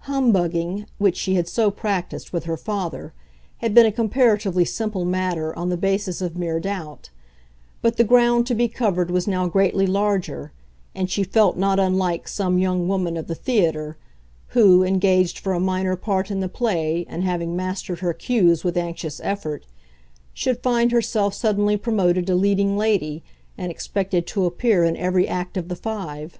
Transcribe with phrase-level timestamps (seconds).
[0.00, 3.14] Humbugging, which she had so practised with her father,
[3.62, 7.08] had been a comparatively simple matter on the basis of mere doubt;
[7.80, 10.52] but the ground to be covered was now greatly larger,
[10.94, 13.96] and she felt not unlike some young woman of the theatre
[14.48, 18.76] who, engaged for a minor part in the play and having mastered her cues with
[18.76, 19.64] anxious effort,
[20.34, 23.22] should find herself suddenly promoted to leading lady
[23.56, 26.38] and expected to appear in every act of the five.